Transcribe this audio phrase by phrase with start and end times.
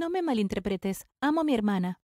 [0.00, 1.06] No me malinterpretes.
[1.20, 2.00] Amo a mi hermana.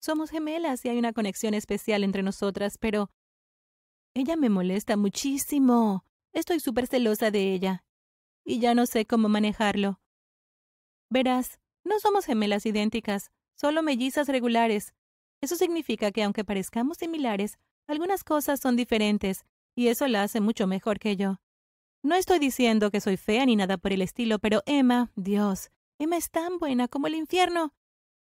[0.00, 3.10] Somos gemelas y hay una conexión especial entre nosotras, pero...
[4.14, 6.04] Ella me molesta muchísimo.
[6.32, 7.84] Estoy súper celosa de ella.
[8.44, 10.00] Y ya no sé cómo manejarlo.
[11.10, 14.94] Verás, no somos gemelas idénticas, solo mellizas regulares.
[15.40, 17.58] Eso significa que aunque parezcamos similares,
[17.88, 19.44] algunas cosas son diferentes,
[19.74, 21.40] y eso la hace mucho mejor que yo.
[22.00, 26.16] No estoy diciendo que soy fea ni nada por el estilo, pero Emma, Dios, Emma
[26.16, 27.72] es tan buena como el infierno.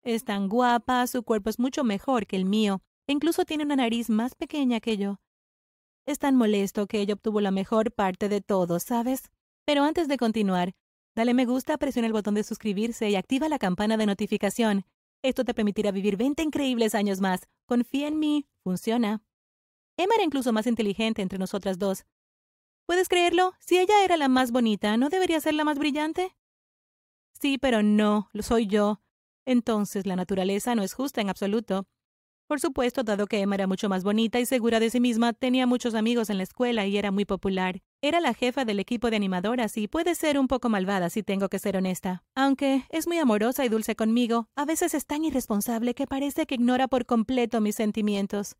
[0.03, 3.75] Es tan guapa, su cuerpo es mucho mejor que el mío, e incluso tiene una
[3.75, 5.19] nariz más pequeña que yo.
[6.05, 9.29] Es tan molesto que ella obtuvo la mejor parte de todo, ¿sabes?
[9.65, 10.73] Pero antes de continuar,
[11.15, 14.85] dale me gusta, presiona el botón de suscribirse y activa la campana de notificación.
[15.21, 17.41] Esto te permitirá vivir 20 increíbles años más.
[17.67, 18.47] Confía en mí.
[18.63, 19.21] Funciona.
[19.97, 22.05] Emma era incluso más inteligente entre nosotras dos.
[22.85, 23.53] ¿Puedes creerlo?
[23.59, 26.35] Si ella era la más bonita, ¿no debería ser la más brillante?
[27.39, 29.01] Sí, pero no, lo soy yo.
[29.45, 31.87] Entonces la naturaleza no es justa en absoluto.
[32.47, 35.67] Por supuesto, dado que Emma era mucho más bonita y segura de sí misma, tenía
[35.67, 37.79] muchos amigos en la escuela y era muy popular.
[38.01, 41.47] Era la jefa del equipo de animadoras y puede ser un poco malvada si tengo
[41.47, 42.23] que ser honesta.
[42.35, 46.55] Aunque es muy amorosa y dulce conmigo, a veces es tan irresponsable que parece que
[46.55, 48.55] ignora por completo mis sentimientos.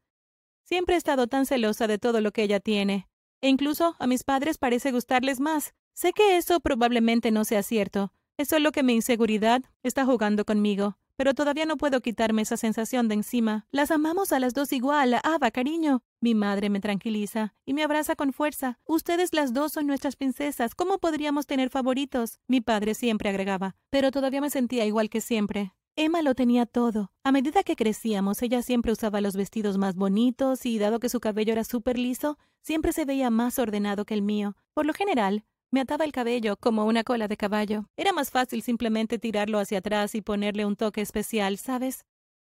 [0.63, 3.07] Siempre he estado tan celosa de todo lo que ella tiene.
[3.41, 5.73] E incluso a mis padres parece gustarles más.
[5.93, 8.13] Sé que eso probablemente no sea cierto.
[8.39, 10.97] Es solo que mi inseguridad está jugando conmigo.
[11.17, 13.67] Pero todavía no puedo quitarme esa sensación de encima.
[13.69, 15.19] Las amamos a las dos igual.
[15.25, 16.03] Ava, cariño.
[16.21, 18.79] Mi madre me tranquiliza y me abraza con fuerza.
[18.85, 20.73] Ustedes las dos son nuestras princesas.
[20.73, 22.39] ¿Cómo podríamos tener favoritos?
[22.47, 23.75] Mi padre siempre agregaba.
[23.89, 25.73] Pero todavía me sentía igual que siempre.
[25.97, 27.11] Emma lo tenía todo.
[27.25, 31.19] A medida que crecíamos, ella siempre usaba los vestidos más bonitos y, dado que su
[31.19, 34.55] cabello era súper liso, siempre se veía más ordenado que el mío.
[34.73, 37.85] Por lo general, me ataba el cabello como una cola de caballo.
[37.97, 42.05] Era más fácil simplemente tirarlo hacia atrás y ponerle un toque especial, ¿sabes?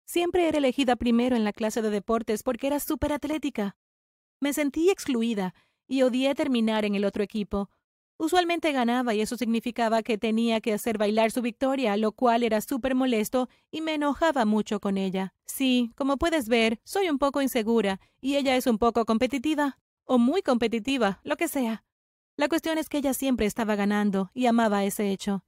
[0.06, 3.76] Siempre era elegida primero en la clase de deportes porque era súper atlética.
[4.40, 5.54] Me sentí excluida
[5.86, 7.70] y odié terminar en el otro equipo,
[8.20, 12.60] Usualmente ganaba y eso significaba que tenía que hacer bailar su victoria, lo cual era
[12.60, 15.34] súper molesto y me enojaba mucho con ella.
[15.46, 19.78] Sí, como puedes ver, soy un poco insegura y ella es un poco competitiva.
[20.04, 21.84] O muy competitiva, lo que sea.
[22.38, 25.42] La cuestión es que ella siempre estaba ganando y amaba ese hecho.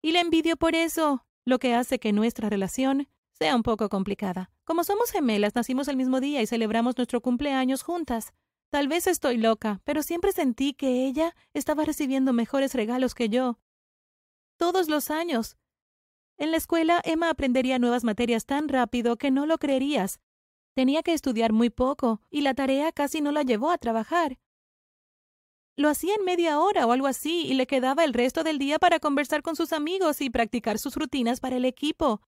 [0.00, 4.50] Y la envidio por eso, lo que hace que nuestra relación sea un poco complicada.
[4.64, 8.32] Como somos gemelas, nacimos el mismo día y celebramos nuestro cumpleaños juntas.
[8.70, 13.58] Tal vez estoy loca, pero siempre sentí que ella estaba recibiendo mejores regalos que yo.
[14.56, 15.58] Todos los años.
[16.38, 20.18] En la escuela, Emma aprendería nuevas materias tan rápido que no lo creerías.
[20.72, 24.38] Tenía que estudiar muy poco, y la tarea casi no la llevó a trabajar.
[25.76, 28.78] Lo hacía en media hora o algo así, y le quedaba el resto del día
[28.78, 32.20] para conversar con sus amigos y practicar sus rutinas para el equipo.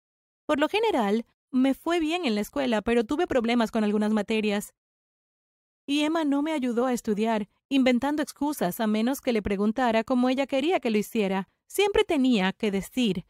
[0.47, 4.75] Por lo general, me fue bien en la escuela, pero tuve problemas con algunas materias.
[5.87, 10.31] Y Emma no me ayudó a estudiar, inventando excusas a menos que le preguntara cómo
[10.31, 11.49] ella quería que lo hiciera.
[11.66, 13.26] Siempre tenía que decir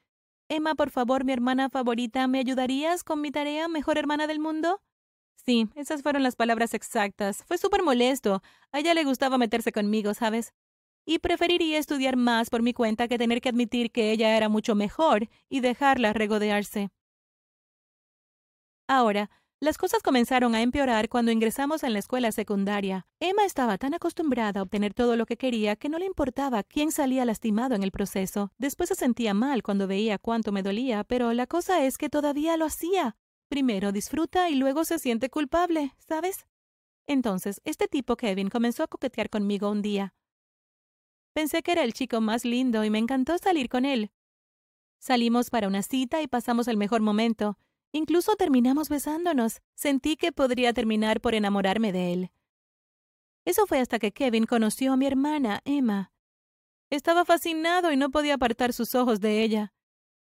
[0.49, 4.81] Emma, por favor, mi hermana favorita, ¿me ayudarías con mi tarea, mejor hermana del mundo?
[5.45, 7.45] Sí, esas fueron las palabras exactas.
[7.47, 8.43] Fue súper molesto.
[8.73, 10.55] A ella le gustaba meterse conmigo, ¿sabes?
[11.07, 14.75] Y preferiría estudiar más por mi cuenta que tener que admitir que ella era mucho
[14.75, 16.89] mejor y dejarla regodearse.
[18.89, 23.07] Ahora, las cosas comenzaron a empeorar cuando ingresamos en la escuela secundaria.
[23.21, 26.91] Emma estaba tan acostumbrada a obtener todo lo que quería que no le importaba quién
[26.91, 28.51] salía lastimado en el proceso.
[28.59, 32.57] Después se sentía mal cuando veía cuánto me dolía, pero la cosa es que todavía
[32.57, 33.17] lo hacía.
[33.55, 36.45] Primero disfruta y luego se siente culpable, ¿sabes?
[37.07, 40.13] Entonces, este tipo Kevin comenzó a coquetear conmigo un día.
[41.35, 44.11] Pensé que era el chico más lindo y me encantó salir con él.
[44.99, 47.57] Salimos para una cita y pasamos el mejor momento.
[47.93, 49.63] Incluso terminamos besándonos.
[49.77, 52.31] Sentí que podría terminar por enamorarme de él.
[53.45, 56.11] Eso fue hasta que Kevin conoció a mi hermana, Emma.
[56.91, 59.74] Estaba fascinado y no podía apartar sus ojos de ella.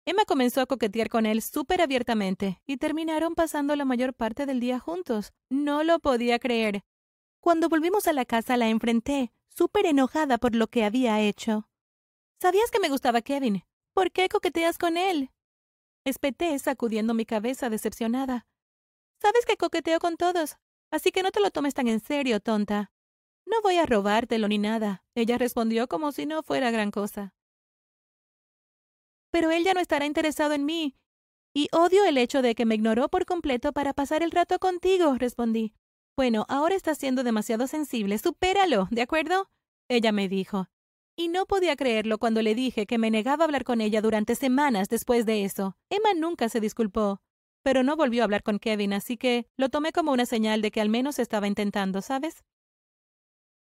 [0.06, 4.60] Emma comenzó a coquetear con él súper abiertamente y terminaron pasando la mayor parte del
[4.60, 5.32] día juntos.
[5.50, 6.84] No lo podía creer.
[7.40, 11.70] Cuando volvimos a la casa la enfrenté, súper enojada por lo que había hecho.
[12.42, 13.64] ¿Sabías que me gustaba Kevin?
[13.94, 15.32] ¿Por qué coqueteas con él?
[16.04, 18.46] Espeté, sacudiendo mi cabeza decepcionada.
[19.22, 20.58] Sabes que coqueteo con todos,
[20.92, 22.92] así que no te lo tomes tan en serio, tonta.
[23.46, 25.06] No voy a robártelo ni nada.
[25.16, 27.34] Ella respondió como si no fuera gran cosa.
[29.34, 30.96] Pero él ya no estará interesado en mí.
[31.56, 35.16] Y odio el hecho de que me ignoró por completo para pasar el rato contigo,
[35.18, 35.74] respondí.
[36.16, 38.20] Bueno, ahora estás siendo demasiado sensible.
[38.20, 39.50] Supéralo, ¿de acuerdo?
[39.90, 40.68] Ella me dijo.
[41.16, 44.36] Y no podía creerlo cuando le dije que me negaba a hablar con ella durante
[44.36, 45.78] semanas después de eso.
[45.90, 47.20] Emma nunca se disculpó,
[47.64, 50.70] pero no volvió a hablar con Kevin, así que lo tomé como una señal de
[50.70, 52.44] que al menos estaba intentando, ¿sabes?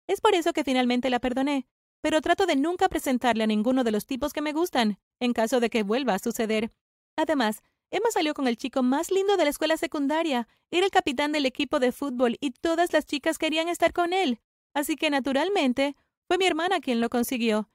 [0.07, 1.67] Es por eso que finalmente la perdoné,
[2.03, 5.61] pero trato de nunca presentarle a ninguno de los tipos que me gustan, en caso
[5.61, 6.73] de que vuelva a suceder.
[7.17, 10.49] Además, Emma salió con el chico más lindo de la escuela secundaria.
[10.71, 14.41] Era el capitán del equipo de fútbol y todas las chicas querían estar con él.
[14.75, 15.97] Así que, naturalmente,
[16.27, 17.71] fue mi hermana quien lo consiguió.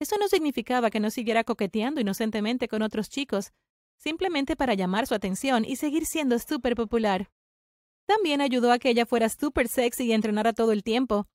[0.00, 3.52] Eso no significaba que no siguiera coqueteando inocentemente con otros chicos,
[3.96, 7.30] simplemente para llamar su atención y seguir siendo súper popular.
[8.06, 11.26] También ayudó a que ella fuera súper sexy y entrenara todo el tiempo.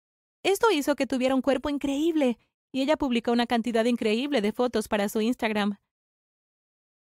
[0.43, 2.37] Esto hizo que tuviera un cuerpo increíble,
[2.73, 5.77] y ella publicó una cantidad increíble de fotos para su Instagram.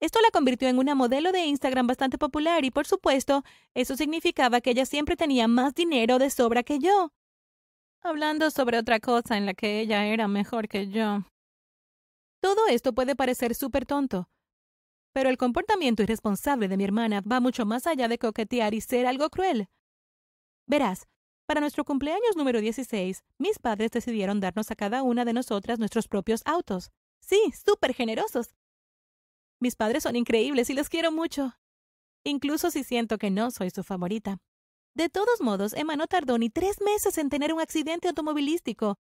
[0.02, 3.44] Esto la convirtió en una modelo de Instagram bastante popular y, por supuesto,
[3.74, 7.12] eso significaba que ella siempre tenía más dinero de sobra que yo.
[8.02, 11.26] Hablando sobre otra cosa en la que ella era mejor que yo.
[12.42, 14.30] Todo esto puede parecer súper tonto,
[15.14, 19.06] pero el comportamiento irresponsable de mi hermana va mucho más allá de coquetear y ser
[19.06, 19.68] algo cruel.
[20.66, 21.08] Verás,
[21.50, 26.08] para nuestro cumpleaños número 16, mis padres decidieron darnos a cada una de nosotras nuestros
[26.08, 26.92] propios autos.
[27.22, 28.54] Sí, súper generosos.
[29.60, 31.58] Mis padres son increíbles y los quiero mucho.
[32.24, 34.38] Incluso si siento que no soy su favorita.
[34.94, 39.00] De todos modos, Emma no tardó ni tres meses en tener un accidente automovilístico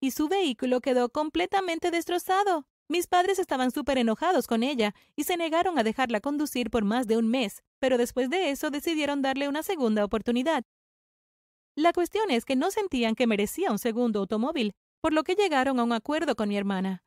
[0.00, 2.66] y su vehículo quedó completamente destrozado.
[2.88, 7.06] Mis padres estaban súper enojados con ella y se negaron a dejarla conducir por más
[7.06, 10.64] de un mes, pero después de eso decidieron darle una segunda oportunidad.
[11.76, 15.78] La cuestión es que no sentían que merecía un segundo automóvil, por lo que llegaron
[15.78, 17.04] a un acuerdo con mi hermana.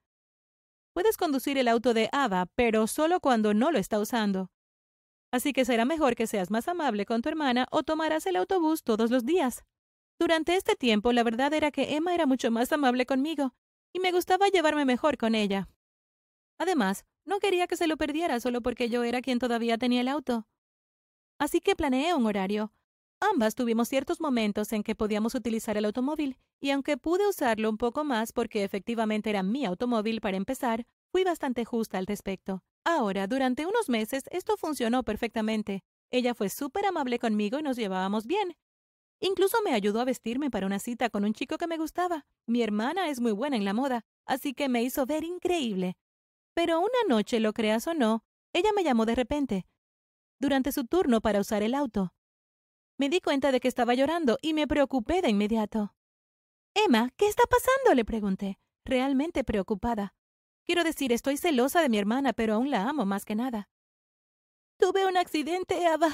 [0.93, 4.51] Puedes conducir el auto de Ava, pero solo cuando no lo está usando.
[5.31, 8.83] Así que será mejor que seas más amable con tu hermana o tomarás el autobús
[8.83, 9.63] todos los días.
[10.19, 13.55] Durante este tiempo, la verdad era que Emma era mucho más amable conmigo,
[13.91, 15.67] y me gustaba llevarme mejor con ella.
[16.59, 20.09] Además, no quería que se lo perdiera solo porque yo era quien todavía tenía el
[20.09, 20.47] auto.
[21.39, 22.71] Así que planeé un horario.
[23.21, 27.77] Ambas tuvimos ciertos momentos en que podíamos utilizar el automóvil, y aunque pude usarlo un
[27.77, 32.63] poco más porque efectivamente era mi automóvil para empezar, fui bastante justa al respecto.
[32.85, 35.83] Ahora, durante unos meses, esto funcionó perfectamente.
[36.11, 38.55] Ella fue súper amable conmigo y nos llevábamos bien.
[39.19, 42.25] Incluso me ayudó a vestirme para una cita con un chico que me gustaba.
[42.45, 45.97] Mi hermana es muy buena en la moda, así que me hizo ver increíble.
[46.53, 48.23] Pero una noche, lo creas o no,
[48.53, 49.65] ella me llamó de repente,
[50.39, 52.13] durante su turno para usar el auto.
[52.99, 55.95] Me di cuenta de que estaba llorando y me preocupé de inmediato.
[56.73, 57.95] Emma, ¿qué está pasando?
[57.95, 60.13] le pregunté, realmente preocupada.
[60.65, 63.69] Quiero decir, estoy celosa de mi hermana, pero aún la amo más que nada.
[64.77, 66.09] Tuve un accidente, Ava.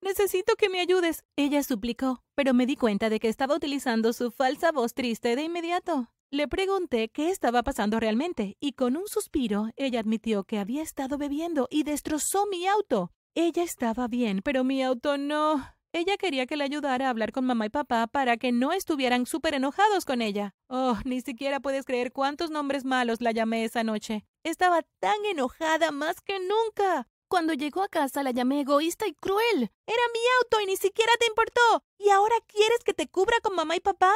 [0.00, 4.30] Necesito que me ayudes, ella suplicó, pero me di cuenta de que estaba utilizando su
[4.30, 6.14] falsa voz triste de inmediato.
[6.30, 11.18] Le pregunté qué estaba pasando realmente, y con un suspiro ella admitió que había estado
[11.18, 13.12] bebiendo y destrozó mi auto.
[13.34, 15.66] Ella estaba bien, pero mi auto no.
[15.94, 19.24] Ella quería que le ayudara a hablar con mamá y papá para que no estuvieran
[19.24, 20.54] súper enojados con ella.
[20.68, 24.26] Oh, ni siquiera puedes creer cuántos nombres malos la llamé esa noche.
[24.44, 27.08] Estaba tan enojada más que nunca.
[27.26, 29.70] Cuando llegó a casa la llamé egoísta y cruel.
[29.86, 31.84] Era mi auto y ni siquiera te importó.
[31.96, 34.12] ¿Y ahora quieres que te cubra con mamá y papá?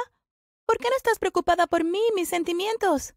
[0.67, 3.15] ¿Por qué no estás preocupada por mí y mis sentimientos?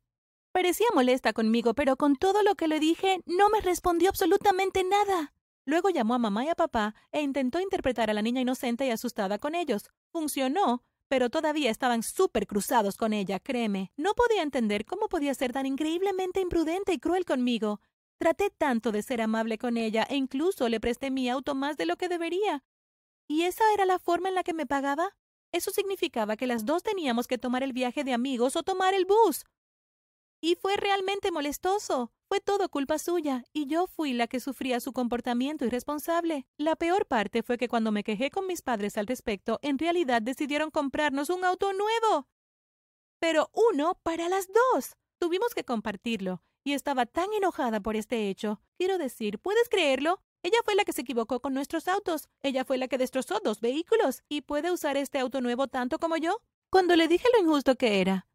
[0.53, 5.33] Parecía molesta conmigo, pero con todo lo que le dije no me respondió absolutamente nada.
[5.69, 8.89] Luego llamó a mamá y a papá e intentó interpretar a la niña inocente y
[8.89, 9.91] asustada con ellos.
[10.11, 13.91] Funcionó, pero todavía estaban súper cruzados con ella, créeme.
[13.95, 17.81] No podía entender cómo podía ser tan increíblemente imprudente y cruel conmigo.
[18.17, 21.85] Traté tanto de ser amable con ella e incluso le presté mi auto más de
[21.85, 22.63] lo que debería.
[23.27, 25.15] ¿Y esa era la forma en la que me pagaba?
[25.51, 29.05] Eso significaba que las dos teníamos que tomar el viaje de amigos o tomar el
[29.05, 29.45] bus.
[30.41, 32.11] Y fue realmente molestoso.
[32.29, 36.45] Fue todo culpa suya, y yo fui la que sufría su comportamiento irresponsable.
[36.57, 40.21] La peor parte fue que cuando me quejé con mis padres al respecto, en realidad
[40.21, 42.27] decidieron comprarnos un auto nuevo.
[43.17, 44.95] Pero uno para las dos.
[45.17, 48.61] Tuvimos que compartirlo, y estaba tan enojada por este hecho.
[48.77, 50.21] Quiero decir, ¿puedes creerlo?
[50.43, 52.29] Ella fue la que se equivocó con nuestros autos.
[52.43, 54.21] Ella fue la que destrozó dos vehículos.
[54.29, 56.37] ¿Y puede usar este auto nuevo tanto como yo?
[56.69, 58.29] Cuando le dije lo injusto que era,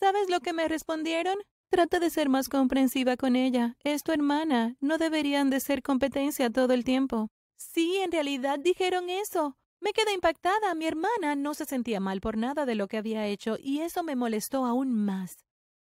[0.00, 1.36] ¿Sabes lo que me respondieron?
[1.70, 3.76] Trata de ser más comprensiva con ella.
[3.84, 4.76] Es tu hermana.
[4.80, 7.30] No deberían de ser competencia todo el tiempo.
[7.56, 9.56] Sí, en realidad dijeron eso.
[9.80, 10.74] Me quedé impactada.
[10.74, 14.02] Mi hermana no se sentía mal por nada de lo que había hecho y eso
[14.02, 15.46] me molestó aún más.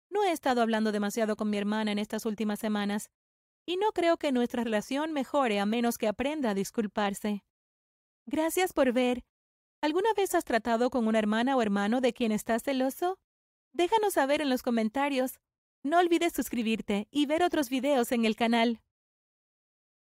[0.10, 3.10] No he estado hablando demasiado con mi hermana en estas últimas semanas
[3.66, 7.46] y no creo que nuestra relación mejore a menos que aprenda a disculparse.
[8.26, 9.24] Gracias por ver.
[9.82, 13.18] ¿Alguna vez has tratado con una hermana o hermano de quien estás celoso?
[13.72, 15.40] Déjanos saber en los comentarios.
[15.82, 18.82] No olvides suscribirte y ver otros videos en el canal.